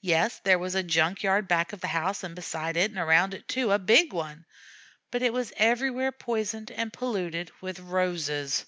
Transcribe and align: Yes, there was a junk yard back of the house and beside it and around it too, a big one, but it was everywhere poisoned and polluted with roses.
Yes, 0.00 0.40
there 0.42 0.58
was 0.58 0.74
a 0.74 0.82
junk 0.82 1.22
yard 1.22 1.46
back 1.46 1.74
of 1.74 1.82
the 1.82 1.88
house 1.88 2.24
and 2.24 2.34
beside 2.34 2.78
it 2.78 2.90
and 2.90 2.98
around 2.98 3.34
it 3.34 3.46
too, 3.46 3.70
a 3.70 3.78
big 3.78 4.10
one, 4.10 4.46
but 5.10 5.20
it 5.20 5.34
was 5.34 5.52
everywhere 5.58 6.12
poisoned 6.12 6.70
and 6.70 6.90
polluted 6.94 7.50
with 7.60 7.78
roses. 7.78 8.64